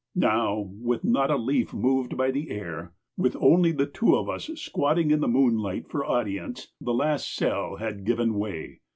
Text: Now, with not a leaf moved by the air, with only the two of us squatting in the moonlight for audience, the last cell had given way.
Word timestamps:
Now, 0.15 0.71
with 0.81 1.03
not 1.03 1.29
a 1.29 1.35
leaf 1.37 1.75
moved 1.75 2.17
by 2.17 2.31
the 2.31 2.49
air, 2.49 2.91
with 3.17 3.35
only 3.39 3.71
the 3.71 3.85
two 3.85 4.15
of 4.15 4.29
us 4.29 4.49
squatting 4.55 5.11
in 5.11 5.19
the 5.19 5.27
moonlight 5.27 5.87
for 5.89 6.03
audience, 6.03 6.69
the 6.81 6.91
last 6.91 7.35
cell 7.35 7.75
had 7.75 8.03
given 8.03 8.33
way. 8.33 8.79